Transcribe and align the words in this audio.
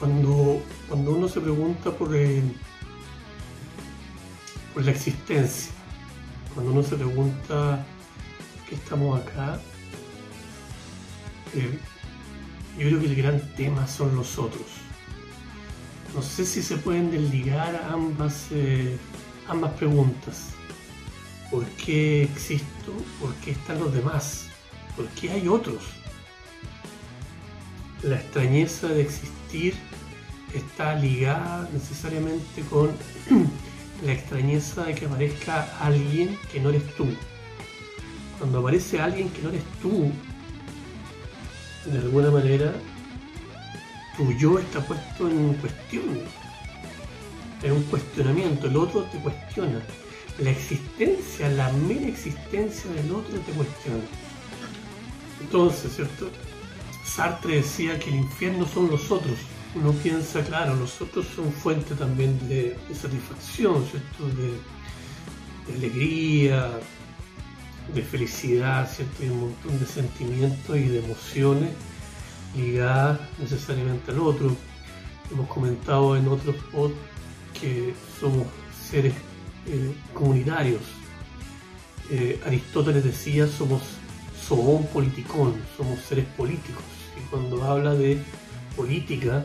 cuando, 0.00 0.62
cuando 0.88 1.12
uno 1.12 1.28
se 1.28 1.40
pregunta 1.40 1.90
por, 1.90 2.08
por 4.72 4.84
la 4.84 4.90
existencia, 4.90 5.70
cuando 6.54 6.72
uno 6.72 6.82
se 6.82 6.96
pregunta 6.96 7.86
qué 8.66 8.74
estamos 8.76 9.20
acá, 9.20 9.60
eh, 11.54 11.78
yo 12.78 12.86
creo 12.86 13.00
que 13.00 13.06
el 13.06 13.16
gran 13.16 13.54
tema 13.56 13.86
son 13.86 14.16
los 14.16 14.38
otros. 14.38 14.66
No 16.14 16.22
sé 16.22 16.46
si 16.46 16.62
se 16.62 16.76
pueden 16.78 17.10
desligar 17.10 17.88
ambas, 17.92 18.48
eh, 18.52 18.96
ambas 19.48 19.72
preguntas. 19.74 20.48
¿Por 21.50 21.66
qué 21.72 22.22
existo? 22.22 22.92
¿Por 23.20 23.34
qué 23.36 23.50
están 23.50 23.78
los 23.80 23.92
demás? 23.92 24.46
¿Por 24.96 25.06
qué 25.08 25.30
hay 25.30 25.46
otros? 25.46 25.99
La 28.02 28.16
extrañeza 28.16 28.88
de 28.88 29.02
existir 29.02 29.74
está 30.54 30.94
ligada 30.94 31.68
necesariamente 31.72 32.62
con 32.70 32.90
la 34.04 34.12
extrañeza 34.12 34.84
de 34.84 34.94
que 34.94 35.06
aparezca 35.06 35.68
alguien 35.80 36.38
que 36.50 36.60
no 36.60 36.70
eres 36.70 36.84
tú. 36.96 37.06
Cuando 38.38 38.60
aparece 38.60 39.00
alguien 39.00 39.28
que 39.30 39.42
no 39.42 39.50
eres 39.50 39.64
tú, 39.82 40.10
de 41.84 41.98
alguna 41.98 42.30
manera 42.30 42.72
tu 44.16 44.32
yo 44.32 44.58
está 44.58 44.80
puesto 44.80 45.28
en 45.28 45.54
cuestión, 45.54 46.20
en 47.62 47.72
un 47.72 47.82
cuestionamiento, 47.84 48.66
el 48.66 48.76
otro 48.76 49.02
te 49.04 49.18
cuestiona. 49.18 49.82
La 50.38 50.50
existencia, 50.50 51.50
la 51.50 51.70
mera 51.72 52.06
existencia 52.06 52.90
del 52.92 53.12
otro 53.12 53.38
te 53.40 53.52
cuestiona. 53.52 54.04
Entonces, 55.42 55.96
¿cierto? 55.96 56.30
Sartre 57.14 57.56
decía 57.56 57.98
que 57.98 58.10
el 58.10 58.16
infierno 58.16 58.66
son 58.66 58.88
los 58.88 59.10
otros. 59.10 59.36
Uno 59.74 59.92
piensa, 59.92 60.44
claro, 60.44 60.76
los 60.76 61.00
otros 61.00 61.26
son 61.34 61.52
fuente 61.52 61.94
también 61.94 62.38
de, 62.48 62.76
satisfacción, 62.94 63.84
¿cierto? 63.86 64.28
De, 64.36 65.74
alegría, 65.74 66.70
de 67.94 68.02
felicidad, 68.02 68.88
¿cierto? 68.90 69.24
Y 69.24 69.28
un 69.28 69.40
montón 69.40 69.78
de 69.78 69.86
sentimientos 69.86 70.76
y 70.76 70.84
de 70.84 70.98
emociones 70.98 71.70
ligadas 72.56 73.20
necesariamente 73.38 74.10
al 74.12 74.20
otro. 74.20 74.56
Hemos 75.32 75.48
comentado 75.48 76.16
en 76.16 76.28
otros 76.28 76.56
pods 76.72 76.94
que 77.60 77.94
somos 78.20 78.46
seres 78.88 79.14
eh, 79.66 79.94
comunitarios. 80.14 80.82
Eh, 82.10 82.40
Aristóteles 82.44 83.04
decía 83.04 83.46
somos 83.46 83.82
un 84.48 84.86
politicón, 84.86 85.54
somos 85.76 86.00
seres 86.00 86.26
políticos. 86.36 86.82
Y 87.16 87.28
cuando 87.30 87.62
habla 87.62 87.94
de 87.94 88.18
política, 88.76 89.44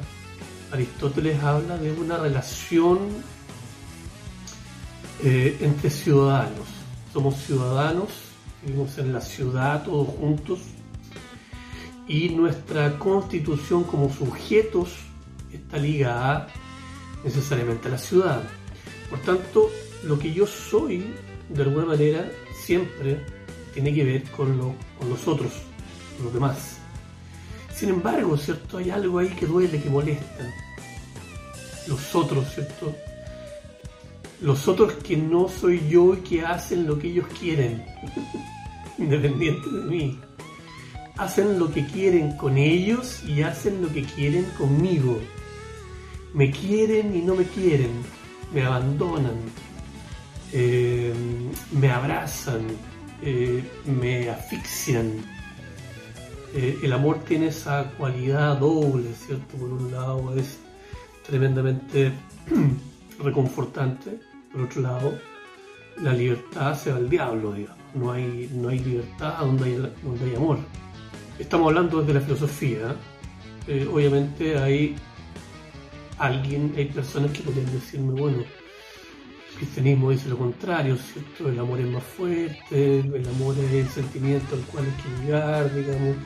Aristóteles 0.71 1.41
habla 1.43 1.77
de 1.77 1.91
una 1.91 2.17
relación 2.17 2.99
eh, 5.23 5.57
entre 5.61 5.89
ciudadanos. 5.89 6.67
Somos 7.13 7.35
ciudadanos, 7.37 8.09
vivimos 8.63 8.97
en 8.97 9.13
la 9.13 9.21
ciudad 9.21 9.83
todos 9.83 10.07
juntos 10.07 10.59
y 12.07 12.29
nuestra 12.29 12.97
constitución 12.99 13.83
como 13.83 14.13
sujetos 14.13 14.89
está 15.51 15.77
ligada 15.77 16.47
necesariamente 17.23 17.87
a 17.87 17.91
la 17.91 17.97
ciudad. 17.97 18.43
Por 19.09 19.19
tanto, 19.19 19.69
lo 20.03 20.19
que 20.19 20.33
yo 20.33 20.45
soy, 20.45 21.05
de 21.49 21.63
alguna 21.63 21.85
manera, 21.85 22.29
siempre 22.65 23.25
tiene 23.75 23.93
que 23.93 24.05
ver 24.05 24.23
con, 24.31 24.57
lo, 24.57 24.73
con 24.97 25.09
los 25.09 25.27
otros, 25.27 25.51
con 26.15 26.25
los 26.25 26.33
demás. 26.33 26.77
Sin 27.75 27.89
embargo, 27.89 28.37
¿cierto? 28.37 28.77
Hay 28.77 28.89
algo 28.89 29.19
ahí 29.19 29.27
que 29.27 29.45
duele, 29.45 29.81
que 29.81 29.89
molesta. 29.89 30.49
Los 31.87 32.15
otros, 32.15 32.53
¿cierto? 32.53 32.95
Los 34.39 34.65
otros 34.69 34.93
que 34.93 35.17
no 35.17 35.49
soy 35.49 35.85
yo 35.89 36.13
y 36.13 36.17
que 36.19 36.45
hacen 36.45 36.87
lo 36.87 36.97
que 36.97 37.09
ellos 37.09 37.25
quieren, 37.37 37.83
independiente 38.97 39.69
de 39.69 39.81
mí. 39.81 40.19
Hacen 41.17 41.59
lo 41.59 41.69
que 41.69 41.85
quieren 41.85 42.37
con 42.37 42.57
ellos 42.57 43.23
y 43.27 43.41
hacen 43.41 43.81
lo 43.81 43.91
que 43.91 44.03
quieren 44.03 44.45
conmigo. 44.57 45.19
Me 46.33 46.49
quieren 46.49 47.13
y 47.13 47.21
no 47.21 47.35
me 47.35 47.43
quieren. 47.43 47.91
Me 48.53 48.63
abandonan. 48.63 49.35
Eh, 50.53 51.13
me 51.73 51.91
abrazan 51.91 52.67
eh, 53.21 53.63
me 53.85 54.29
asfixian. 54.29 55.11
Eh, 56.53 56.79
el 56.83 56.93
amor 56.93 57.19
tiene 57.19 57.47
esa 57.47 57.91
cualidad 57.97 58.57
doble, 58.57 59.13
¿cierto? 59.13 59.57
Por 59.57 59.69
un 59.69 59.91
lado 59.91 60.35
es 60.37 60.59
tremendamente 61.25 62.11
reconfortante, 63.19 64.19
por 64.51 64.61
otro 64.61 64.81
lado 64.81 65.13
la 66.01 66.13
libertad 66.13 66.77
se 66.77 66.91
va 66.91 66.97
al 66.97 67.09
diablo, 67.09 67.53
digamos. 67.53 67.77
No 67.93 68.11
hay, 68.11 68.49
no 68.53 68.69
hay 68.69 68.79
libertad 68.79 69.39
donde 69.39 69.65
hay, 69.65 69.93
donde 70.03 70.25
hay 70.25 70.35
amor. 70.35 70.57
Estamos 71.39 71.67
hablando 71.67 72.01
desde 72.01 72.13
la 72.13 72.21
filosofía. 72.21 72.95
Eh, 73.67 73.87
obviamente 73.91 74.57
hay 74.57 74.95
alguien, 76.17 76.73
hay 76.77 76.85
personas 76.85 77.31
que 77.31 77.41
pueden 77.41 77.65
decirme, 77.71 78.19
bueno, 78.19 78.43
el 79.55 79.59
cristianismo 79.59 80.11
dice 80.11 80.27
lo 80.27 80.37
contrario, 80.37 80.97
¿cierto? 80.97 81.47
El 81.47 81.57
amor 81.59 81.79
es 81.79 81.87
más 81.87 82.03
fuerte, 82.03 82.99
el 82.99 83.27
amor 83.29 83.55
es 83.57 83.71
el 83.71 83.87
sentimiento 83.87 84.55
al 84.55 84.61
cual 84.63 84.85
hay 84.85 85.01
que 85.01 85.25
llegar, 85.25 85.73
digamos. 85.73 86.17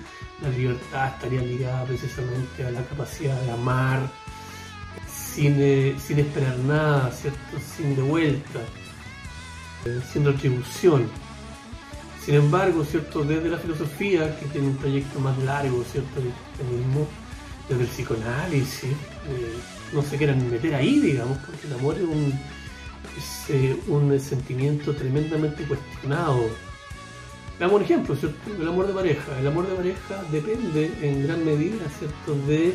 La 0.42 0.50
libertad 0.50 1.14
estaría 1.14 1.42
ligada 1.42 1.86
precisamente 1.86 2.66
a 2.66 2.72
la 2.72 2.82
capacidad 2.86 3.40
de 3.42 3.52
amar 3.52 4.00
sin, 5.08 5.56
eh, 5.60 5.96
sin 6.00 6.20
esperar 6.20 6.58
nada, 6.60 7.12
¿cierto? 7.12 7.40
Sin 7.78 7.96
de 7.96 8.02
vuelta, 8.02 8.60
eh, 9.86 10.02
sin 10.12 10.26
retribución. 10.26 11.08
Sin 12.26 12.34
embargo, 12.34 12.84
¿cierto? 12.84 13.24
Desde 13.24 13.50
la 13.50 13.58
filosofía, 13.58 14.40
que 14.40 14.46
tiene 14.48 14.70
un 14.70 14.78
proyecto 14.78 15.20
más 15.20 15.38
largo, 15.40 15.84
¿cierto? 15.84 16.20
Del 16.20 16.32
cristianismo, 16.32 17.08
desde 17.68 17.84
el 17.84 17.90
psicoanálisis, 17.90 18.86
eh, 18.86 19.56
no 19.94 20.02
se 20.02 20.18
quieran 20.18 20.50
meter 20.50 20.74
ahí, 20.74 21.00
digamos, 21.00 21.38
porque 21.40 21.68
el 21.68 21.74
amor 21.74 21.96
es 21.96 22.04
un 22.04 22.34
es 23.18 23.50
eh, 23.50 23.80
un 23.88 24.20
sentimiento 24.20 24.96
tremendamente 24.96 25.64
cuestionado. 25.64 26.50
Veamos 27.60 27.78
un 27.78 27.84
ejemplo, 27.84 28.16
El 28.60 28.68
amor 28.68 28.88
de 28.88 28.94
pareja. 28.94 29.40
El 29.40 29.48
amor 29.48 29.68
de 29.68 29.76
pareja 29.76 30.24
depende 30.32 30.92
en 31.02 31.28
gran 31.28 31.44
medida, 31.44 31.86
¿cierto? 31.98 32.36
De, 32.48 32.74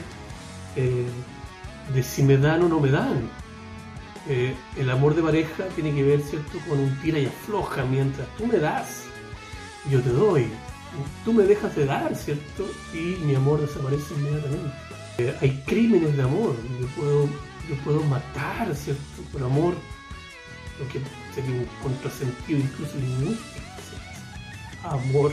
eh, 0.76 1.06
de 1.94 2.02
si 2.02 2.22
me 2.22 2.36
dan 2.36 2.62
o 2.62 2.68
no 2.68 2.80
me 2.80 2.90
dan. 2.90 3.30
Eh, 4.28 4.54
el 4.76 4.90
amor 4.90 5.14
de 5.14 5.22
pareja 5.22 5.64
tiene 5.74 5.94
que 5.94 6.02
ver, 6.02 6.20
¿cierto? 6.20 6.58
Con 6.68 6.78
un 6.78 7.00
tira 7.00 7.18
y 7.18 7.26
afloja. 7.26 7.84
Mientras 7.84 8.28
tú 8.36 8.46
me 8.46 8.58
das, 8.58 9.04
yo 9.90 10.00
te 10.02 10.10
doy. 10.10 10.46
Tú 11.24 11.32
me 11.32 11.44
dejas 11.44 11.74
de 11.74 11.86
dar, 11.86 12.14
¿cierto? 12.14 12.66
Y 12.92 13.16
mi 13.24 13.34
amor 13.34 13.60
desaparece 13.60 14.14
inmediatamente. 14.14 15.36
hay 15.40 15.62
crímenes 15.66 16.16
de 16.16 16.22
amor. 16.22 16.54
Yo 16.80 16.86
puedo, 16.88 17.24
yo 17.68 17.76
puedo 17.84 18.02
matar, 18.02 18.74
¿cierto? 18.76 19.22
Por 19.32 19.42
amor 19.42 19.74
lo 20.78 20.88
que 20.88 21.00
sería 21.34 21.50
un 21.50 21.66
contrasentido 21.82 22.58
incluso 22.58 22.96
lingüístico. 22.96 23.66
Amor, 24.84 25.32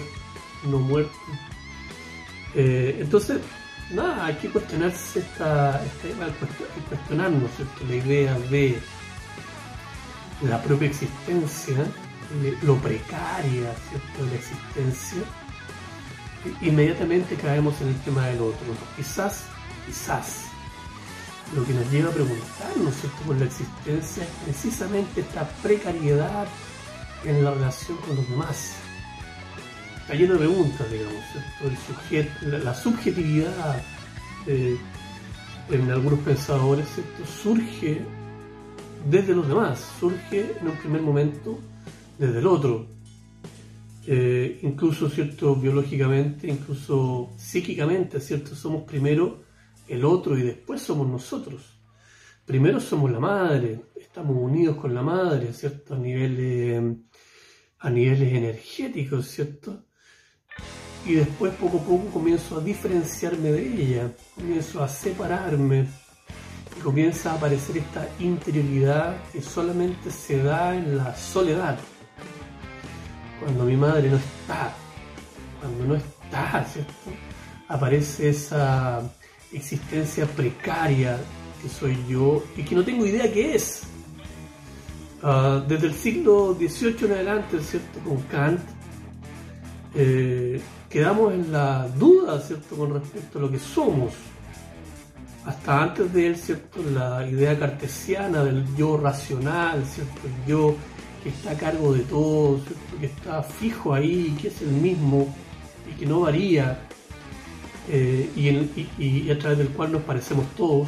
no 0.64 0.80
muerte. 0.80 1.12
Eh, 2.56 2.98
entonces, 3.00 3.40
nada, 3.92 4.26
hay 4.26 4.36
que 4.36 4.50
cuestionarse 4.50 5.20
esta, 5.20 5.84
esta 5.84 6.28
cuestionarnos 6.90 7.50
la 7.88 7.96
idea 7.96 8.40
de 8.50 8.80
la 10.42 10.62
propia 10.62 10.88
existencia, 10.88 11.78
eh, 12.44 12.58
lo 12.64 12.76
precaria 12.78 13.74
¿cierto? 13.90 14.26
de 14.26 14.30
la 14.30 14.36
existencia. 14.36 15.24
Inmediatamente 16.62 17.36
caemos 17.36 17.80
en 17.82 17.90
el 17.90 18.00
tema 18.02 18.28
del 18.28 18.42
otro. 18.42 18.66
Quizás, 18.96 19.44
quizás 19.86 20.51
lo 21.56 21.66
que 21.66 21.74
nos 21.74 21.92
lleva 21.92 22.10
a 22.10 22.14
preguntarnos 22.14 22.94
por 23.26 23.38
la 23.38 23.46
existencia 23.46 24.24
es 24.24 24.30
precisamente 24.46 25.22
esta 25.22 25.48
precariedad 25.62 26.48
en 27.26 27.44
la 27.44 27.52
relación 27.52 27.98
con 27.98 28.16
los 28.16 28.30
demás. 28.30 28.76
Está 30.02 30.16
lleno 30.16 30.34
de 30.34 30.40
preguntas, 30.40 30.92
digamos, 30.92 31.24
El 31.62 31.78
sujeto, 31.78 32.58
la, 32.64 32.74
subjetividad 32.74 33.82
eh, 34.48 34.78
en 35.70 35.92
algunos 35.92 36.20
pensadores 36.20 36.88
surge 37.42 38.02
desde 39.10 39.34
los 39.34 39.48
demás, 39.48 39.94
surge 40.00 40.56
en 40.60 40.68
un 40.68 40.78
primer 40.78 41.02
momento 41.02 41.60
desde 42.18 42.40
el 42.40 42.48
otro. 42.48 42.88
Eh, 44.08 44.60
incluso 44.64 45.10
cierto 45.10 45.56
biológicamente, 45.56 46.48
incluso 46.48 47.30
psíquicamente, 47.38 48.20
cierto, 48.20 48.56
somos 48.56 48.84
primero 48.84 49.44
el 49.92 50.06
otro 50.06 50.38
y 50.38 50.42
después 50.44 50.82
somos 50.82 51.06
nosotros. 51.06 51.82
Primero 52.46 52.80
somos 52.80 53.12
la 53.12 53.20
madre, 53.20 53.82
estamos 53.96 54.38
unidos 54.38 54.78
con 54.78 54.94
la 54.94 55.02
madre, 55.02 55.52
¿cierto? 55.52 55.96
A 55.96 55.98
niveles, 55.98 56.82
a 57.80 57.90
niveles 57.90 58.34
energéticos, 58.34 59.28
¿cierto? 59.28 59.86
Y 61.06 61.16
después 61.16 61.54
poco 61.56 61.80
a 61.80 61.82
poco 61.82 62.06
comienzo 62.06 62.58
a 62.58 62.62
diferenciarme 62.62 63.52
de 63.52 63.68
ella, 63.68 64.12
comienzo 64.36 64.82
a 64.82 64.88
separarme, 64.88 65.88
y 66.78 66.80
comienza 66.80 67.34
a 67.34 67.36
aparecer 67.36 67.78
esta 67.78 68.08
interioridad 68.20 69.22
que 69.34 69.42
solamente 69.42 70.10
se 70.10 70.42
da 70.42 70.74
en 70.74 70.98
la 70.98 71.14
soledad. 71.16 71.78
Cuando 73.42 73.66
mi 73.66 73.76
madre 73.76 74.10
no 74.10 74.16
está, 74.16 74.74
cuando 75.60 75.86
no 75.86 75.96
está, 75.96 76.64
¿cierto? 76.64 76.94
Aparece 77.68 78.30
esa 78.30 79.02
existencia 79.54 80.26
precaria 80.26 81.20
que 81.62 81.70
soy 81.70 81.98
yo 82.10 82.44
y 82.58 82.64
que 82.64 82.76
no 82.76 82.84
tengo 82.84 83.06
idea 83.06 83.32
qué 83.32 83.56
es. 83.56 83.84
Ah, 85.24 85.64
desde 85.68 85.88
el 85.88 85.94
siglo 85.94 86.56
XVIII 86.56 87.06
en 87.06 87.12
adelante, 87.12 87.60
¿cierto? 87.62 88.00
Con 88.00 88.18
Kant, 88.24 88.60
eh, 89.94 90.60
quedamos 90.90 91.34
en 91.34 91.52
la 91.52 91.88
duda, 91.90 92.40
¿cierto? 92.42 92.76
Con 92.76 92.94
respecto 92.94 93.38
a 93.38 93.42
lo 93.42 93.52
que 93.52 93.60
somos. 93.60 94.14
Hasta 95.46 95.84
antes 95.84 96.14
de 96.14 96.28
él, 96.28 96.36
¿cierto? 96.36 96.82
La 96.94 97.28
idea 97.28 97.58
cartesiana 97.58 98.44
del 98.44 98.66
yo 98.76 98.98
racional, 98.98 99.86
¿cierto? 99.86 100.22
El 100.26 100.52
yo 100.52 100.76
que 101.24 101.30
está 101.30 101.52
a 101.52 101.56
cargo 101.56 101.94
de 101.94 102.02
todo. 102.02 102.60
Que 103.00 103.06
está 103.06 103.44
fijo 103.44 103.94
ahí, 103.94 104.36
que 104.42 104.48
es 104.48 104.62
el 104.62 104.70
mismo 104.70 105.28
y 105.90 106.00
que 106.00 106.06
no 106.08 106.22
varía. 106.22 106.88
Eh, 107.94 108.30
y, 108.98 109.30
a 109.30 109.38
través 109.38 109.58
del 109.58 109.68
cual 109.70 109.92
nos 109.92 110.04
parecemos 110.04 110.46
todos, 110.56 110.88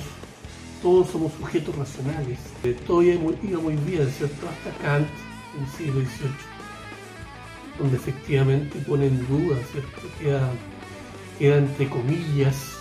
todos 0.82 1.10
somos 1.10 1.34
sujetos 1.34 1.76
racionales. 1.76 2.40
Eh, 2.64 2.78
todo 2.88 3.04
iba 3.04 3.20
muy, 3.20 3.76
bien, 3.86 4.10
¿cierto? 4.10 4.48
Hasta 4.48 4.72
Kant 4.82 5.08
en 5.58 5.64
el 5.64 5.70
siglo 5.72 6.00
XVIII, 6.00 6.32
donde 7.78 7.98
efectivamente 7.98 8.80
pone 8.88 9.08
en 9.08 9.28
duda, 9.28 9.58
¿cierto? 9.70 10.02
Queda, 10.18 10.50
queda 11.38 11.58
entre 11.58 11.90
comillas 11.90 12.78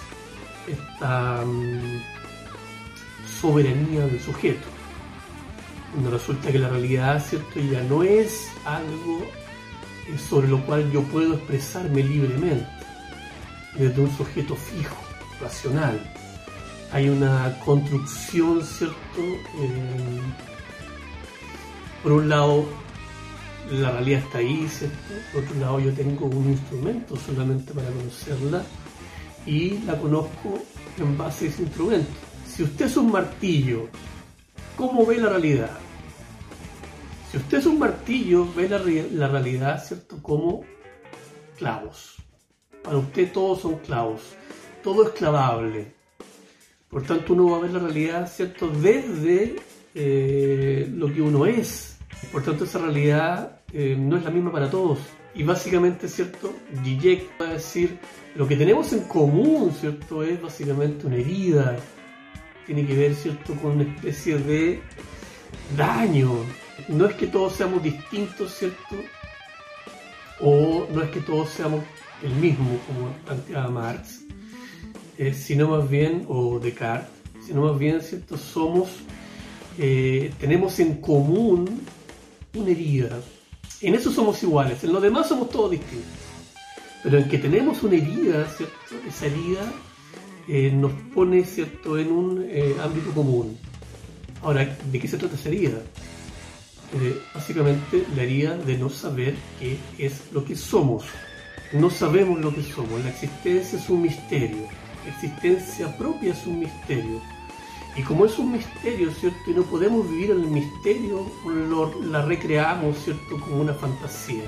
esta 0.68 1.44
mm, 1.44 2.00
soberanía 3.40 4.06
del 4.06 4.20
sujeto, 4.20 4.68
donde 5.96 6.10
resulta 6.10 6.52
que 6.52 6.60
la 6.60 6.68
realidad, 6.68 7.20
¿cierto? 7.28 7.58
Ya 7.58 7.82
no 7.82 8.04
es 8.04 8.52
algo 8.64 9.26
eh, 10.08 10.16
sobre 10.16 10.46
lo 10.46 10.64
cual 10.64 10.92
yo 10.92 11.02
puedo 11.02 11.34
expresarme 11.34 12.04
libremente, 12.04 12.81
desde 13.76 14.00
un 14.00 14.16
sujeto 14.16 14.54
fijo, 14.54 14.96
racional 15.40 16.00
hay 16.92 17.08
una 17.08 17.58
construcción, 17.64 18.62
¿cierto? 18.62 18.94
Eh, 19.18 20.20
por 22.02 22.12
un 22.12 22.28
lado, 22.28 22.66
la 23.70 23.92
realidad 23.92 24.20
está 24.20 24.38
ahí, 24.38 24.68
¿cierto? 24.68 24.96
Por 25.32 25.42
otro 25.42 25.58
lado, 25.58 25.80
yo 25.80 25.92
tengo 25.94 26.26
un 26.26 26.50
instrumento 26.50 27.16
solamente 27.16 27.72
para 27.72 27.88
conocerla 27.88 28.62
y 29.46 29.78
la 29.78 29.98
conozco 29.98 30.58
en 30.98 31.16
base 31.16 31.46
a 31.46 31.48
ese 31.48 31.62
instrumento. 31.62 32.10
Si 32.46 32.62
usted 32.62 32.86
es 32.86 32.96
un 32.98 33.10
martillo, 33.10 33.88
¿cómo 34.76 35.06
ve 35.06 35.16
la 35.16 35.30
realidad? 35.30 35.70
Si 37.30 37.38
usted 37.38 37.58
es 37.58 37.66
un 37.66 37.78
martillo, 37.78 38.52
ve 38.52 38.68
la, 38.68 38.78
la 38.78 39.28
realidad, 39.28 39.82
¿cierto? 39.82 40.18
Como 40.20 40.62
clavos. 41.56 42.21
Para 42.82 42.98
usted 42.98 43.32
todos 43.32 43.60
son 43.60 43.78
clavos. 43.78 44.22
Todo 44.82 45.04
es 45.04 45.10
clavable 45.10 46.02
por 46.92 47.04
tanto, 47.04 47.32
uno 47.32 47.52
va 47.52 47.56
a 47.56 47.60
ver 47.60 47.70
la 47.70 47.78
realidad, 47.78 48.30
¿cierto?, 48.30 48.68
desde 48.68 49.56
eh, 49.94 50.86
lo 50.94 51.10
que 51.10 51.22
uno 51.22 51.46
es. 51.46 51.96
Por 52.30 52.42
tanto, 52.42 52.64
esa 52.64 52.80
realidad 52.80 53.62
eh, 53.72 53.96
no 53.98 54.18
es 54.18 54.24
la 54.24 54.30
misma 54.30 54.52
para 54.52 54.68
todos. 54.68 54.98
Y 55.34 55.42
básicamente, 55.42 56.06
¿cierto? 56.06 56.52
Zizek 56.84 57.30
va 57.40 57.48
a 57.48 57.52
decir, 57.54 57.98
lo 58.34 58.46
que 58.46 58.56
tenemos 58.56 58.92
en 58.92 59.04
común, 59.04 59.74
¿cierto? 59.80 60.22
Es 60.22 60.42
básicamente 60.42 61.06
una 61.06 61.16
herida. 61.16 61.78
Tiene 62.66 62.86
que 62.86 62.94
ver, 62.94 63.14
¿cierto? 63.14 63.54
Con 63.54 63.70
una 63.72 63.84
especie 63.84 64.36
de 64.36 64.82
daño. 65.74 66.30
No 66.88 67.06
es 67.06 67.14
que 67.14 67.26
todos 67.26 67.54
seamos 67.54 67.82
distintos, 67.82 68.54
¿cierto? 68.54 68.96
O 70.40 70.86
no 70.92 71.00
es 71.00 71.08
que 71.08 71.20
todos 71.20 71.48
seamos 71.48 71.82
el 72.22 72.34
mismo, 72.34 72.78
como 72.86 73.12
planteaba 73.24 73.70
Marx 73.70 74.22
eh, 75.18 75.34
sino 75.34 75.68
más 75.68 75.88
bien, 75.88 76.24
o 76.28 76.58
Descartes, 76.58 77.08
sino 77.46 77.62
más 77.62 77.78
bien, 77.78 78.00
¿cierto? 78.00 78.38
Somos, 78.38 78.88
eh, 79.78 80.32
tenemos 80.40 80.78
en 80.80 81.00
común 81.00 81.82
una 82.54 82.70
herida. 82.70 83.20
En 83.82 83.94
eso 83.94 84.10
somos 84.10 84.42
iguales, 84.42 84.82
en 84.84 84.92
lo 84.92 85.00
demás 85.00 85.28
somos 85.28 85.50
todos 85.50 85.70
distintos. 85.72 86.08
Pero 87.02 87.18
en 87.18 87.28
que 87.28 87.38
tenemos 87.38 87.82
una 87.82 87.96
herida, 87.96 88.46
¿cierto? 88.56 88.74
Esa 89.06 89.26
herida 89.26 89.72
eh, 90.48 90.72
nos 90.72 90.92
pone, 91.14 91.44
¿cierto?, 91.44 91.98
en 91.98 92.10
un 92.10 92.38
ámbito 92.82 93.12
común. 93.12 93.58
Ahora, 94.42 94.76
¿de 94.90 94.98
qué 94.98 95.06
se 95.06 95.18
trata 95.18 95.34
esa 95.34 95.48
herida? 95.48 95.82
básicamente 97.34 98.04
la 98.14 98.22
herida 98.22 98.54
de 98.54 98.76
no 98.76 98.90
saber 98.90 99.34
qué 99.58 99.78
es 99.98 100.30
lo 100.30 100.44
que 100.44 100.54
somos. 100.54 101.04
No 101.72 101.90
sabemos 101.90 102.40
lo 102.40 102.54
que 102.54 102.62
somos, 102.62 103.02
la 103.02 103.10
existencia 103.10 103.78
es 103.78 103.88
un 103.88 104.02
misterio 104.02 104.68
existencia 105.06 105.96
propia 105.96 106.32
es 106.32 106.46
un 106.46 106.60
misterio. 106.60 107.20
Y 107.96 108.02
como 108.02 108.24
es 108.24 108.38
un 108.38 108.52
misterio, 108.52 109.10
¿cierto? 109.12 109.50
Y 109.50 109.54
no 109.54 109.62
podemos 109.64 110.08
vivir 110.08 110.30
en 110.30 110.40
el 110.40 110.46
misterio, 110.48 111.26
la 112.04 112.22
recreamos, 112.22 112.96
¿cierto? 113.04 113.38
Como 113.38 113.60
una 113.60 113.74
fantasía. 113.74 114.44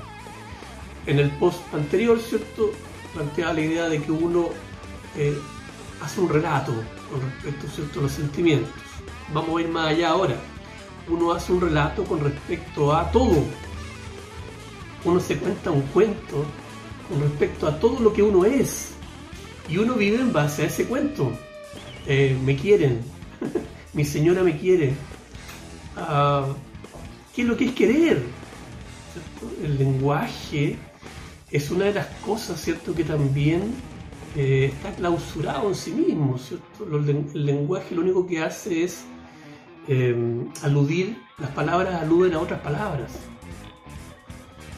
En 1.05 1.19
el 1.19 1.29
post 1.31 1.61
anterior, 1.73 2.19
¿cierto? 2.19 2.71
Planteaba 3.13 3.53
la 3.53 3.61
idea 3.61 3.87
de 3.87 4.01
que 4.01 4.11
uno 4.11 4.49
eh, 5.15 5.37
hace 6.01 6.21
un 6.21 6.29
relato 6.29 6.73
con 7.11 7.21
respecto, 7.21 7.67
¿cierto? 7.67 7.99
A 7.99 8.03
los 8.03 8.11
sentimientos. 8.11 8.71
Vamos 9.31 9.57
a 9.57 9.61
ir 9.61 9.69
más 9.69 9.89
allá 9.89 10.09
ahora. 10.09 10.35
Uno 11.07 11.31
hace 11.31 11.53
un 11.53 11.61
relato 11.61 12.03
con 12.03 12.21
respecto 12.21 12.95
a 12.95 13.11
todo. 13.11 13.43
Uno 15.03 15.19
se 15.19 15.37
cuenta 15.37 15.69
un 15.69 15.83
cuento 15.83 16.45
con 17.09 17.21
respecto 17.21 17.67
a 17.67 17.79
todo 17.79 17.99
lo 17.99 18.13
que 18.13 18.23
uno 18.23 18.45
es 18.45 18.91
y 19.69 19.77
uno 19.77 19.95
vive 19.95 20.17
en 20.19 20.31
base 20.31 20.63
a 20.63 20.65
ese 20.65 20.85
cuento. 20.85 21.31
Eh, 22.07 22.37
me 22.43 22.55
quieren, 22.55 23.01
mi 23.93 24.05
señora 24.05 24.43
me 24.43 24.57
quiere. 24.57 24.93
Ah, 25.95 26.47
¿Qué 27.33 27.41
es 27.41 27.47
lo 27.47 27.57
que 27.57 27.65
es 27.65 27.71
querer? 27.73 28.23
El 29.63 29.77
lenguaje 29.77 30.77
es 31.51 31.71
una 31.71 31.85
de 31.85 31.93
las 31.93 32.07
cosas, 32.25 32.61
¿cierto?, 32.61 32.93
que 32.93 33.03
también 33.03 33.73
eh, 34.35 34.71
está 34.73 34.93
clausurado 34.93 35.69
en 35.69 35.75
sí 35.75 35.91
mismo, 35.91 36.37
¿cierto? 36.37 36.85
El 36.85 37.45
lenguaje 37.45 37.95
lo 37.95 38.01
único 38.01 38.25
que 38.27 38.41
hace 38.41 38.83
es 38.83 39.05
eh, 39.87 40.15
aludir, 40.63 41.17
las 41.37 41.51
palabras 41.51 42.01
aluden 42.01 42.33
a 42.33 42.39
otras 42.39 42.59
palabras 42.61 43.11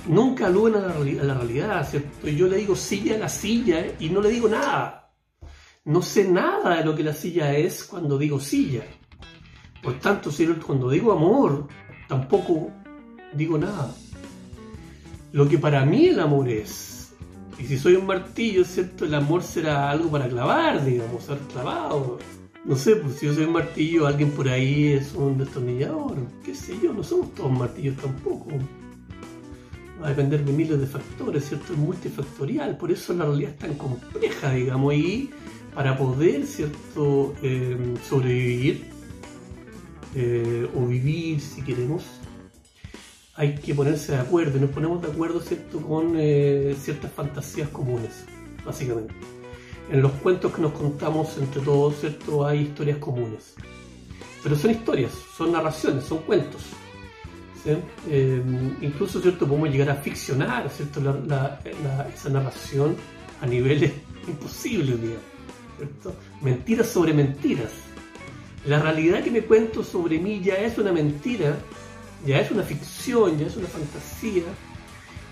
nunca 0.08 0.48
aluden 0.48 0.76
a 0.76 0.88
la, 0.88 1.34
realidad, 1.34 1.88
¿cierto? 1.90 2.28
Yo 2.28 2.48
le 2.48 2.58
digo 2.58 2.76
silla 2.76 3.16
a 3.16 3.20
la 3.20 3.30
silla 3.30 3.86
y 4.00 4.10
no 4.10 4.22
le 4.22 4.30
digo 4.30 4.48
nada. 4.48 5.12
No 5.86 6.02
sé 6.02 6.30
nada 6.30 6.78
de 6.78 6.86
lo 6.86 6.96
que 6.96 7.04
la 7.04 7.14
silla 7.14 7.56
es 7.56 7.84
cuando 7.84 8.18
digo 8.18 8.40
silla. 8.40 8.84
Por 9.82 10.00
tanto, 10.00 10.32
cuando 10.66 10.90
digo 10.90 11.12
amor, 11.12 11.68
tampoco 12.08 12.72
digo 13.34 13.58
nada. 13.58 13.96
Lo 15.32 15.48
que 15.48 15.58
para 15.58 15.86
mí 15.86 16.08
el 16.08 16.20
amor 16.20 16.50
es, 16.50 17.14
y 17.60 17.66
si 17.66 17.78
soy 17.78 17.96
un 17.96 18.06
martillo, 18.06 18.64
¿cierto? 18.64 19.06
El 19.06 19.14
amor 19.14 19.44
será 19.44 19.90
algo 19.92 20.10
para 20.10 20.28
clavar, 20.28 20.84
digamos, 20.84 21.24
ser 21.24 21.38
clavado. 21.54 22.20
No 22.66 22.76
sé, 22.76 22.98
pues 22.98 23.16
si 23.16 23.28
yo 23.28 23.34
soy 23.34 23.46
un 23.46 23.54
martillo, 23.54 24.08
alguien 24.08 24.32
por 24.32 24.50
ahí 24.50 24.94
es 24.94 25.14
un 25.14 25.38
destornillador, 25.38 26.18
qué 26.44 26.54
sé 26.54 26.78
yo, 26.84 26.92
no 26.92 27.04
somos 27.04 27.34
todos 27.34 27.52
martillos 27.52 27.96
tampoco 27.96 28.50
va 30.02 30.08
a 30.08 30.10
depender 30.10 30.44
de 30.44 30.52
miles 30.52 30.80
de 30.80 30.88
factores, 30.88 31.48
¿cierto? 31.48 31.74
Es 31.74 31.80
multifactorial, 31.80 32.78
por 32.78 32.92
eso 32.92 33.14
la 33.14 33.26
realidad 33.26 33.52
es 33.52 33.58
tan 33.58 33.74
compleja, 33.76 34.52
digamos, 34.52 34.94
y 34.94 35.30
para 35.74 35.98
poder, 35.98 36.46
¿cierto?, 36.46 37.36
em, 37.42 37.96
sobrevivir 37.98 38.86
eh, 40.16 40.68
o 40.76 40.88
vivir, 40.88 41.40
si 41.42 41.62
queremos, 41.62 42.04
hay 43.36 43.56
que 43.56 43.76
ponerse 43.76 44.14
de 44.14 44.20
acuerdo, 44.20 44.58
y 44.58 44.62
nos 44.62 44.72
ponemos 44.72 45.02
de 45.02 45.10
acuerdo, 45.10 45.40
¿cierto?, 45.42 45.80
con 45.82 46.14
eh, 46.16 46.76
ciertas 46.80 47.12
fantasías 47.12 47.70
comunes, 47.70 48.26
básicamente. 48.66 49.14
En 49.92 50.02
los 50.02 50.12
cuentos 50.14 50.54
que 50.54 50.62
nos 50.62 50.74
contamos 50.74 51.38
entre 51.38 51.62
todos, 51.62 52.00
¿cierto?, 52.00 52.46
hay 52.46 52.62
historias 52.62 52.98
comunes. 52.98 53.56
Pero 54.44 54.56
son 54.56 54.72
historias, 54.72 55.12
son 55.36 55.52
narraciones, 55.52 56.04
son 56.06 56.20
cuentos 56.20 56.62
eh, 58.10 58.42
incluso 58.82 59.22
¿cierto? 59.22 59.48
podemos 59.48 59.70
llegar 59.70 59.90
a 59.90 59.96
ficcionar 59.96 60.70
¿cierto? 60.70 61.02
esa 62.14 62.30
narración 62.30 62.96
a 63.42 63.46
niveles 63.46 63.92
imposibles, 64.28 65.02
digamos, 65.02 65.24
mentiras 66.42 66.88
sobre 66.88 67.14
mentiras. 67.14 67.72
La 68.66 68.80
realidad 68.80 69.24
que 69.24 69.32
me 69.32 69.42
cuento 69.42 69.84
sobre 69.84 70.20
mí 70.20 70.42
ya 70.42 70.56
es 70.56 70.78
una 70.78 70.92
mentira, 70.92 71.58
ya 72.26 72.40
es 72.40 72.52
una 72.52 72.64
ficción, 72.64 73.38
ya 73.38 73.48
es 73.48 73.56
una 73.56 73.68
fantasía, 73.68 74.44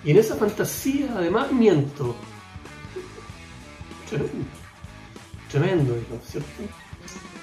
y 0.03 0.11
en 0.11 0.17
esa 0.17 0.35
fantasía 0.35 1.13
además 1.15 1.51
miento. 1.51 2.15
Tremendo, 4.09 4.33
tremendo 5.49 5.95
¿cierto? 6.23 6.63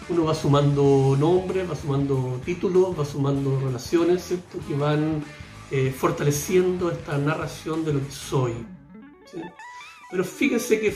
Uno 0.08 0.24
va 0.24 0.34
sumando 0.34 1.16
nombres, 1.18 1.70
va 1.70 1.76
sumando 1.76 2.40
títulos, 2.44 2.98
va 2.98 3.04
sumando 3.04 3.60
relaciones, 3.60 4.24
¿cierto? 4.24 4.58
Que 4.66 4.74
van 4.74 5.22
eh, 5.70 5.90
fortaleciendo 5.90 6.90
esta 6.90 7.16
narración 7.18 7.84
de 7.84 7.94
lo 7.94 8.04
que 8.04 8.10
soy. 8.10 8.52
Pero 10.10 10.24
fíjense 10.24 10.80
que 10.80 10.94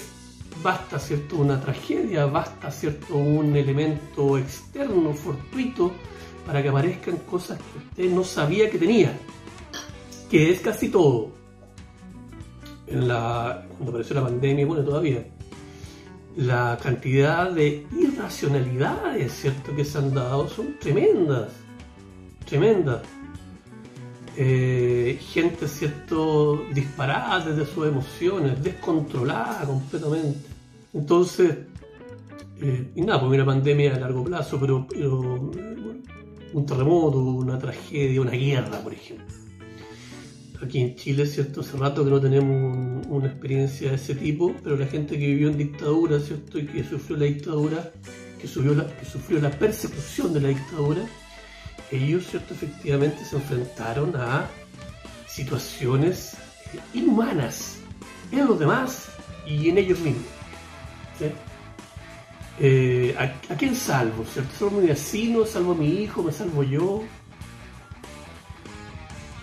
basta, 0.62 0.98
¿cierto? 0.98 1.36
Una 1.36 1.60
tragedia, 1.60 2.26
basta, 2.26 2.70
¿cierto? 2.70 3.16
Un 3.16 3.56
elemento 3.56 4.38
externo, 4.38 5.12
fortuito, 5.14 5.92
para 6.46 6.62
que 6.62 6.68
aparezcan 6.68 7.16
cosas 7.18 7.58
que 7.58 7.78
usted 7.78 8.14
no 8.14 8.24
sabía 8.24 8.70
que 8.70 8.78
tenía, 8.78 9.18
que 10.30 10.50
es 10.50 10.60
casi 10.60 10.88
todo. 10.88 11.30
Cuando 12.86 13.88
apareció 13.88 14.14
la 14.14 14.22
pandemia, 14.22 14.66
bueno, 14.66 14.84
todavía, 14.84 15.26
la 16.36 16.78
cantidad 16.82 17.50
de 17.50 17.86
irracionalidades, 17.98 19.32
¿cierto?, 19.32 19.74
que 19.74 19.84
se 19.84 19.98
han 19.98 20.12
dado 20.12 20.48
son 20.48 20.78
tremendas, 20.78 21.50
tremendas. 22.44 23.02
Eh, 24.36 25.18
gente, 25.32 25.66
¿cierto?, 25.66 26.62
disparada 26.74 27.46
desde 27.46 27.64
sus 27.72 27.86
emociones, 27.86 28.62
descontrolada 28.62 29.64
completamente. 29.64 30.46
Entonces, 30.92 31.56
eh, 32.60 32.90
y 32.94 33.00
nada, 33.00 33.20
pues 33.20 33.32
una 33.32 33.46
pandemia 33.46 33.94
a 33.94 33.98
largo 33.98 34.24
plazo, 34.24 34.58
pero, 34.60 34.86
pero 34.88 35.50
un 36.52 36.66
terremoto, 36.66 37.18
una 37.18 37.58
tragedia, 37.58 38.20
una 38.20 38.32
guerra, 38.32 38.78
por 38.80 38.92
ejemplo 38.92 39.45
aquí 40.64 40.80
en 40.80 40.96
Chile, 40.96 41.26
¿cierto? 41.26 41.60
Hace 41.60 41.76
rato 41.76 42.04
que 42.04 42.10
no 42.10 42.20
tenemos 42.20 43.06
una 43.08 43.26
experiencia 43.26 43.90
de 43.90 43.96
ese 43.96 44.14
tipo, 44.14 44.54
pero 44.62 44.76
la 44.76 44.86
gente 44.86 45.18
que 45.18 45.26
vivió 45.26 45.48
en 45.48 45.58
dictadura, 45.58 46.18
¿cierto? 46.20 46.58
Y 46.58 46.66
que 46.66 46.84
sufrió 46.84 47.16
la 47.16 47.24
dictadura, 47.26 47.92
que 48.40 48.46
sufrió 48.46 48.74
la, 49.40 49.50
persecución 49.50 50.32
de 50.32 50.40
la 50.40 50.48
dictadura, 50.48 51.02
ellos, 51.90 52.26
¿cierto? 52.26 52.54
Efectivamente 52.54 53.24
se 53.24 53.36
enfrentaron 53.36 54.14
a 54.16 54.48
situaciones 55.28 56.36
inhumanas 56.94 57.78
en 58.32 58.46
los 58.46 58.58
demás 58.58 59.08
y 59.46 59.68
en 59.68 59.78
ellos 59.78 59.98
mismos. 60.00 60.24
Eh, 62.58 63.14
¿a, 63.18 63.54
quién 63.56 63.76
salvo? 63.76 64.24
¿Cierto? 64.24 64.50
¿Salvo 64.58 64.80
mi 64.80 64.88
vecino? 64.88 65.44
¿Salvo 65.44 65.72
a 65.72 65.74
mi 65.74 65.88
hijo? 65.88 66.22
¿Me 66.22 66.32
salvo 66.32 66.62
yo? 66.62 67.02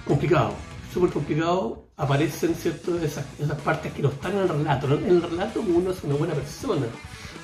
Complicado 0.06 0.73
súper 0.94 1.10
complicado, 1.10 1.88
aparecen 1.98 2.56
¿cierto? 2.56 3.00
Esas, 3.00 3.26
esas 3.40 3.60
partes 3.62 3.92
que 3.94 4.02
no 4.02 4.10
están 4.10 4.34
en 4.34 4.40
el 4.40 4.50
relato. 4.50 4.94
En 4.94 5.08
el 5.08 5.22
relato 5.22 5.62
uno 5.62 5.92
es 5.92 6.04
una 6.04 6.16
buena 6.16 6.34
persona. 6.34 6.86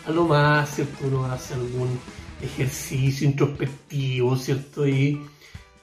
A 0.06 0.12
lo 0.12 0.26
más, 0.26 0.76
¿cierto? 0.76 1.08
Uno 1.08 1.26
hace 1.26 1.56
algún 1.56 2.00
ejercicio 2.42 3.28
introspectivo, 3.28 4.36
¿cierto? 4.38 4.88
Y 4.88 5.22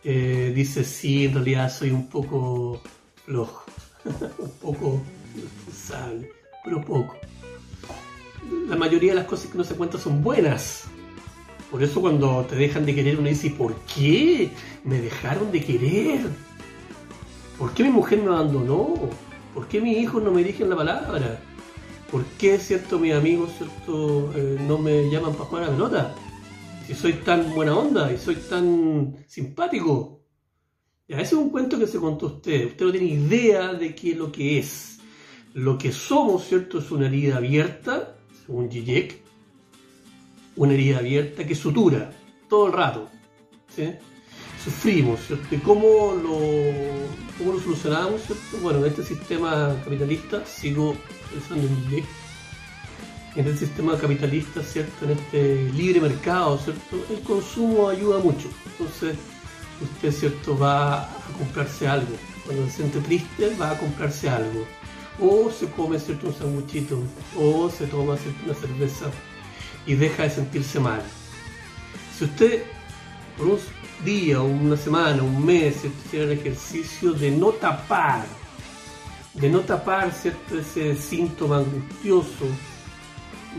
eh, 0.04 0.52
dice, 0.54 0.84
sí, 0.84 1.24
en 1.24 1.34
realidad 1.34 1.72
soy 1.72 1.90
un 1.90 2.06
poco 2.08 2.80
flojo, 3.24 3.64
un 4.38 4.50
poco 4.62 5.02
irresponsable, 5.36 6.30
pero 6.64 6.80
poco. 6.82 7.16
La 8.68 8.76
mayoría 8.76 9.10
de 9.10 9.16
las 9.16 9.26
cosas 9.26 9.48
que 9.48 9.56
uno 9.56 9.64
se 9.64 9.74
cuenta 9.74 9.98
son 9.98 10.22
buenas. 10.22 10.84
Por 11.70 11.82
eso 11.82 12.00
cuando 12.00 12.46
te 12.48 12.54
dejan 12.54 12.86
de 12.86 12.94
querer 12.94 13.18
uno 13.18 13.28
dice, 13.28 13.50
¿por 13.50 13.74
qué? 13.92 14.50
Me 14.84 15.00
dejaron 15.00 15.50
de 15.50 15.64
querer 15.64 16.20
¿Por 17.58 17.72
qué 17.72 17.84
mi 17.84 17.90
mujer 17.90 18.22
me 18.22 18.28
abandonó? 18.28 18.94
¿Por 19.54 19.66
qué 19.68 19.80
mis 19.80 19.96
hijos 19.96 20.22
no 20.22 20.30
me 20.30 20.38
dirigen 20.42 20.68
la 20.68 20.76
palabra? 20.76 21.40
¿Por 22.10 22.24
qué, 22.38 22.58
cierto, 22.58 22.98
mis 22.98 23.14
amigos, 23.14 23.50
cierto, 23.56 24.32
eh, 24.36 24.58
no 24.60 24.76
me 24.78 25.10
llaman 25.10 25.32
para 25.32 25.44
jugar 25.46 25.64
a 25.64 25.66
la 25.68 25.72
pelota? 25.72 26.14
Si 26.86 26.94
soy 26.94 27.14
tan 27.14 27.54
buena 27.54 27.74
onda 27.76 28.12
y 28.12 28.18
soy 28.18 28.36
tan 28.36 29.16
simpático. 29.26 30.20
Ya, 31.08 31.16
ese 31.16 31.34
es 31.34 31.40
un 31.40 31.50
cuento 31.50 31.78
que 31.78 31.86
se 31.86 31.98
contó 31.98 32.26
usted. 32.26 32.66
Usted 32.66 32.84
no 32.84 32.92
tiene 32.92 33.06
idea 33.06 33.72
de 33.72 33.94
qué 33.94 34.12
es 34.12 34.16
lo 34.18 34.30
que 34.30 34.58
es. 34.58 34.98
Lo 35.54 35.78
que 35.78 35.90
somos, 35.92 36.44
¿cierto? 36.44 36.78
Es 36.78 36.90
una 36.90 37.06
herida 37.06 37.38
abierta, 37.38 38.18
según 38.44 38.70
Zizek. 38.70 39.22
Una 40.56 40.74
herida 40.74 40.98
abierta 40.98 41.46
que 41.46 41.54
sutura 41.54 42.12
todo 42.48 42.66
el 42.66 42.72
rato. 42.74 43.08
¿sí? 43.74 43.94
Sufrimos, 44.66 45.20
¿cierto? 45.24 45.54
¿Y 45.54 45.58
cómo 45.58 46.14
lo, 46.20 46.40
cómo 47.38 47.52
lo 47.52 47.60
solucionamos, 47.60 48.20
¿cierto? 48.22 48.58
Bueno, 48.62 48.80
en 48.80 48.86
este 48.86 49.04
sistema 49.04 49.76
capitalista, 49.84 50.44
sigo 50.44 50.96
pensando 51.32 51.68
en 51.68 51.72
inglés, 51.84 52.04
en 53.36 53.46
este 53.46 53.66
sistema 53.66 53.96
capitalista, 53.96 54.64
¿cierto? 54.64 55.04
En 55.04 55.12
este 55.12 55.70
libre 55.72 56.00
mercado, 56.00 56.58
¿cierto? 56.58 56.96
El 57.08 57.20
consumo 57.20 57.88
ayuda 57.88 58.18
mucho. 58.18 58.48
Entonces, 58.72 59.16
usted, 59.80 60.10
¿cierto? 60.10 60.58
Va 60.58 61.02
a 61.02 61.08
comprarse 61.38 61.86
algo. 61.86 62.16
Cuando 62.44 62.66
se 62.66 62.78
siente 62.78 62.98
triste, 63.00 63.54
va 63.60 63.70
a 63.70 63.78
comprarse 63.78 64.28
algo. 64.28 64.66
O 65.20 65.48
se 65.48 65.70
come, 65.70 66.00
¿cierto? 66.00 66.26
Un 66.26 66.34
sanguchito. 66.34 66.98
O 67.38 67.70
se 67.70 67.86
toma, 67.86 68.16
¿cierto? 68.16 68.40
Una 68.46 68.54
cerveza. 68.54 69.06
Y 69.86 69.94
deja 69.94 70.24
de 70.24 70.30
sentirse 70.30 70.80
mal. 70.80 71.02
Si 72.18 72.24
usted, 72.24 72.64
por 73.36 73.48
un 73.48 73.58
día, 74.04 74.40
una 74.40 74.76
semana, 74.76 75.22
un 75.22 75.44
mes, 75.44 75.84
hiciera 75.84 76.24
el 76.24 76.32
ejercicio 76.32 77.12
de 77.12 77.30
no 77.30 77.50
tapar, 77.50 78.24
de 79.34 79.48
no 79.48 79.60
tapar 79.60 80.10
ese 80.10 80.96
síntoma 80.96 81.58
angustioso 81.58 82.46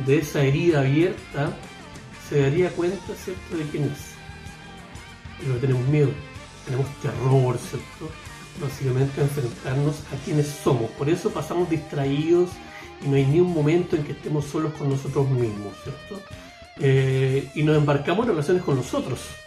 de 0.06 0.20
esa 0.20 0.42
herida 0.42 0.80
abierta, 0.80 1.56
se 2.30 2.42
daría 2.42 2.70
cuenta 2.72 3.14
¿cierto? 3.24 3.58
de 3.58 3.64
quién 3.70 3.84
es. 3.86 4.16
Pero 5.40 5.56
tenemos 5.58 5.88
miedo, 5.88 6.10
tenemos 6.66 6.88
terror, 7.02 7.58
¿cierto? 7.58 8.12
Básicamente 8.62 9.22
enfrentarnos 9.22 10.00
a 10.12 10.24
quienes 10.26 10.48
somos. 10.48 10.90
Por 10.92 11.10
eso 11.10 11.30
pasamos 11.30 11.70
distraídos 11.70 12.50
y 13.06 13.08
no 13.08 13.16
hay 13.16 13.26
ni 13.26 13.40
un 13.40 13.54
momento 13.54 13.96
en 13.96 14.04
que 14.04 14.14
estemos 14.14 14.46
solos 14.46 14.74
con 14.74 14.90
nosotros 14.90 15.30
mismos, 15.30 15.74
¿cierto? 15.84 16.24
Eh, 16.80 17.52
y 17.54 17.64
nos 17.64 17.78
embarcamos 17.78 18.26
en 18.26 18.32
relaciones 18.32 18.64
con 18.64 18.76
nosotros 18.76 19.20
con 19.22 19.47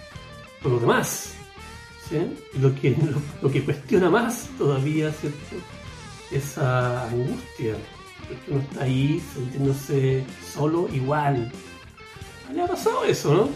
los 0.69 0.81
demás. 0.81 1.35
Lo, 2.55 2.75
que, 2.75 2.97
lo, 3.40 3.50
que 3.52 3.64
cuestiona 3.64 4.11
más 4.11 4.49
todavía, 4.59 5.12
¿cierto? 5.12 5.38
Esa 6.33 7.09
angustia, 7.09 7.76
porque 8.26 8.50
uno 8.50 8.61
está 8.61 8.83
ahí 8.83 9.23
sintiéndose 9.33 10.25
solo 10.45 10.88
igual. 10.93 11.52
Le 12.52 12.62
ha 12.62 12.67
pasado 12.67 13.05
eso, 13.05 13.33
¿no? 13.33 13.49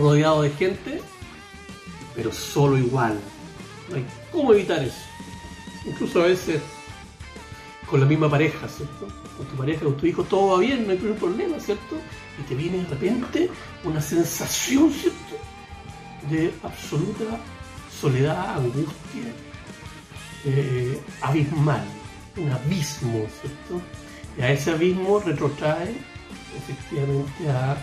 Rodeado 0.00 0.42
de 0.42 0.50
gente, 0.50 1.00
pero 2.14 2.32
solo 2.32 2.78
igual. 2.78 3.18
Cómo 4.30 4.54
evitar 4.54 4.84
eso. 4.84 5.00
Incluso 5.84 6.22
a 6.22 6.26
veces 6.26 6.62
con 7.90 8.00
la 8.00 8.06
misma 8.06 8.30
pareja, 8.30 8.68
¿cierto? 8.68 9.08
Con 9.36 9.46
tu 9.46 9.56
pareja, 9.56 9.84
con 9.84 9.96
tu 9.96 10.06
hijo, 10.06 10.22
todo 10.22 10.52
va 10.52 10.58
bien, 10.60 10.86
no 10.86 10.92
hay 10.92 10.98
problema, 10.98 11.58
¿cierto? 11.58 11.96
Y 12.38 12.42
te 12.42 12.54
viene 12.54 12.78
de 12.78 12.86
repente 12.86 13.50
una 13.82 14.00
sensación, 14.00 14.92
¿cierto? 14.92 15.29
De 16.30 16.52
absoluta 16.62 17.40
soledad, 18.00 18.56
angustia, 18.56 19.34
eh, 20.44 21.00
abismal, 21.20 21.84
un 22.36 22.50
abismo, 22.50 23.26
¿cierto? 23.40 23.82
Y 24.38 24.42
a 24.42 24.52
ese 24.52 24.70
abismo 24.70 25.20
retrotrae 25.20 25.94
efectivamente 26.56 27.50
a 27.50 27.76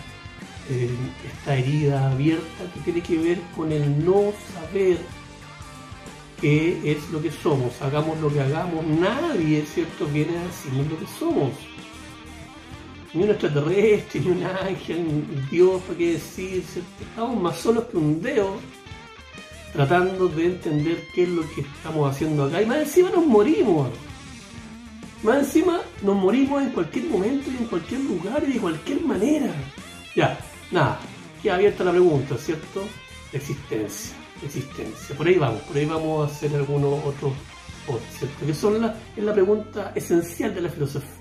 eh, 0.70 0.90
esta 1.32 1.56
herida 1.56 2.10
abierta 2.10 2.64
que 2.74 2.80
tiene 2.80 3.00
que 3.00 3.18
ver 3.18 3.40
con 3.56 3.72
el 3.72 4.04
no 4.04 4.32
saber 4.54 4.98
qué 6.40 6.92
es 6.92 7.08
lo 7.10 7.20
que 7.20 7.30
somos, 7.30 7.80
hagamos 7.82 8.18
lo 8.20 8.32
que 8.32 8.40
hagamos, 8.40 8.86
nadie, 8.86 9.64
¿cierto?, 9.66 10.06
viene 10.06 10.38
a 10.38 10.42
decirnos 10.42 10.86
lo 10.88 10.98
que 10.98 11.06
somos 11.18 11.52
ni 13.14 13.22
un 13.22 13.30
extraterrestre, 13.30 14.20
ni 14.20 14.30
un 14.30 14.44
ángel, 14.44 15.04
ni 15.06 15.40
Dios, 15.50 15.82
¿para 15.82 15.98
qué 15.98 16.12
decir? 16.12 16.62
Estamos 17.00 17.40
más 17.40 17.56
solos 17.56 17.84
que 17.84 17.96
un 17.96 18.20
dedo 18.20 18.56
tratando 19.72 20.28
de 20.28 20.46
entender 20.46 21.04
qué 21.14 21.24
es 21.24 21.28
lo 21.28 21.42
que 21.54 21.62
estamos 21.62 22.10
haciendo 22.10 22.44
acá. 22.44 22.62
Y 22.62 22.66
más 22.66 22.78
encima 22.78 23.10
nos 23.10 23.26
morimos. 23.26 23.88
Más 25.22 25.38
encima 25.38 25.80
nos 26.02 26.16
morimos 26.16 26.62
en 26.62 26.70
cualquier 26.70 27.06
momento 27.06 27.50
y 27.50 27.56
en 27.56 27.64
cualquier 27.66 28.00
lugar 28.02 28.42
y 28.46 28.52
de 28.52 28.60
cualquier 28.60 29.00
manera. 29.02 29.52
Ya, 30.14 30.38
nada, 30.70 31.00
queda 31.42 31.54
abierta 31.54 31.84
la 31.84 31.90
pregunta, 31.90 32.36
¿cierto? 32.36 32.84
Existencia, 33.32 34.14
existencia. 34.44 35.16
Por 35.16 35.26
ahí 35.26 35.36
vamos, 35.36 35.60
por 35.62 35.76
ahí 35.76 35.86
vamos 35.86 36.28
a 36.28 36.32
hacer 36.32 36.54
algunos 36.54 37.04
otros, 37.04 37.32
¿cierto? 38.16 38.46
Que 38.46 38.54
son 38.54 38.94
es 39.16 39.24
la 39.24 39.32
pregunta 39.32 39.92
esencial 39.94 40.54
de 40.54 40.60
la 40.60 40.68
filosofía 40.68 41.17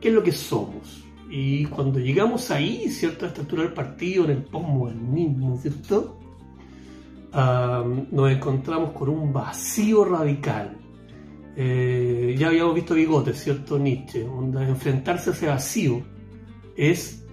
qué 0.00 0.08
es 0.08 0.14
lo 0.14 0.22
que 0.22 0.32
somos. 0.32 1.04
Y 1.30 1.66
cuando 1.66 2.00
llegamos 2.00 2.50
ahí, 2.50 2.88
¿cierto? 2.90 3.24
A 3.24 3.28
esta 3.28 3.42
altura 3.42 3.62
del 3.62 3.72
partido, 3.72 4.24
en 4.24 4.30
el 4.30 4.42
postmodernismo, 4.42 5.58
¿cierto? 5.58 6.16
nos 7.32 8.30
encontramos 8.30 8.90
con 8.92 9.08
un 9.08 9.32
vacío 9.32 10.04
radical. 10.04 10.76
Eh, 11.56 12.34
ya 12.38 12.48
habíamos 12.48 12.74
visto 12.74 12.94
Bigote, 12.94 13.34
¿cierto? 13.34 13.78
Nietzsche, 13.78 14.24
donde 14.24 14.64
enfrentarse 14.64 15.30
a 15.30 15.32
ese 15.32 15.46
vacío 15.46 16.02
es 16.76 17.24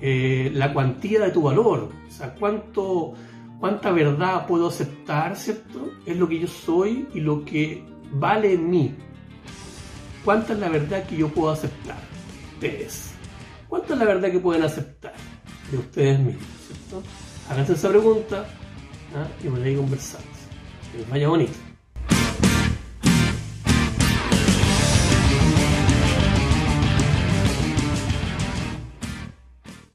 eh, 0.00 0.50
la 0.54 0.72
cuantía 0.72 1.20
de 1.20 1.30
tu 1.30 1.42
valor, 1.42 1.90
o 2.06 2.10
sea, 2.10 2.34
cuánto, 2.34 3.12
cuánta 3.60 3.92
verdad 3.92 4.46
puedo 4.46 4.68
aceptar, 4.68 5.36
¿cierto? 5.36 5.90
Es 6.06 6.16
lo 6.16 6.28
que 6.28 6.40
yo 6.40 6.46
soy 6.46 7.06
y 7.14 7.20
lo 7.20 7.44
que 7.44 7.84
vale 8.12 8.54
en 8.54 8.70
mí. 8.70 8.94
¿Cuánta 10.24 10.54
es 10.54 10.58
la 10.58 10.68
verdad 10.68 11.04
que 11.04 11.16
yo 11.16 11.28
puedo 11.28 11.50
aceptar? 11.50 12.13
Ustedes. 12.64 13.10
¿Cuánta 13.68 13.94
es 13.94 13.98
la 13.98 14.04
verdad 14.06 14.30
que 14.30 14.38
pueden 14.38 14.62
aceptar 14.62 15.12
de 15.70 15.78
ustedes 15.78 16.18
mismos, 16.18 16.44
¿cierto? 16.66 17.02
Háganse 17.50 17.72
esa 17.74 17.88
pregunta 17.88 18.46
¿ah? 19.14 19.26
y 19.42 19.48
por 19.48 19.62
ahí 19.62 19.76
conversamos. 19.76 20.26
Que 20.92 20.98
les 20.98 21.10
vaya 21.10 21.28
bonito. 21.28 21.52